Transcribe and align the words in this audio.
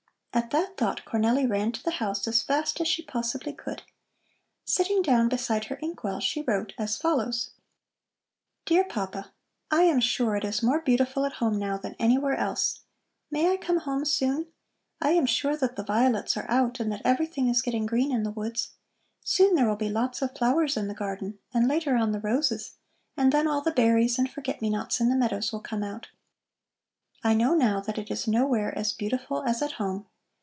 At 0.33 0.49
that 0.51 0.77
thought 0.77 1.03
Cornelli 1.03 1.45
ran 1.45 1.73
to 1.73 1.83
the 1.83 1.91
house 1.99 2.25
as 2.25 2.41
fast 2.41 2.79
as 2.79 2.87
she 2.87 3.03
possibly 3.03 3.51
could. 3.51 3.81
Sitting 4.63 5.01
down 5.01 5.27
beside 5.27 5.65
her 5.65 5.77
ink 5.81 6.05
well 6.05 6.21
she 6.21 6.41
wrote 6.41 6.71
as 6.79 6.95
follows: 6.97 7.51
DEAR 8.65 8.85
PAPA: 8.85 9.33
I 9.69 9.81
am 9.83 9.99
sure 9.99 10.37
it 10.37 10.45
is 10.45 10.63
more 10.63 10.79
beautiful 10.79 11.25
at 11.25 11.33
home 11.33 11.59
now 11.59 11.75
than 11.77 11.97
anywhere 11.99 12.35
else. 12.35 12.79
May 13.29 13.51
I 13.51 13.57
come 13.57 13.79
home 13.79 14.05
soon? 14.05 14.47
I 15.01 15.09
am 15.09 15.25
sure 15.25 15.57
that 15.57 15.75
the 15.75 15.83
violets 15.83 16.37
are 16.37 16.49
out 16.49 16.79
and 16.79 16.89
that 16.93 17.01
everything 17.03 17.49
is 17.49 17.61
getting 17.61 17.85
green 17.85 18.13
in 18.13 18.23
the 18.23 18.31
woods. 18.31 18.69
Soon 19.25 19.55
there 19.55 19.67
will 19.67 19.75
be 19.75 19.89
lots 19.89 20.21
of 20.21 20.37
flowers 20.37 20.77
in 20.77 20.87
the 20.87 20.93
garden, 20.93 21.39
and 21.53 21.67
later 21.67 21.97
on 21.97 22.13
the 22.13 22.21
roses, 22.21 22.75
and 23.17 23.33
then 23.33 23.49
all 23.49 23.59
the 23.61 23.69
berries 23.69 24.17
and 24.17 24.31
forget 24.31 24.61
me 24.61 24.69
nots 24.69 25.01
in 25.01 25.09
the 25.09 25.15
meadows 25.17 25.51
will 25.51 25.59
come 25.59 25.83
out. 25.83 26.07
I 27.21 27.33
know 27.33 27.53
now 27.53 27.81
that 27.81 27.97
it 27.97 28.09
is 28.09 28.29
nowhere 28.29 28.73
as 28.79 28.93
beautiful 28.93 29.43
as 29.43 29.61
at 29.61 29.73
home. 29.73 30.07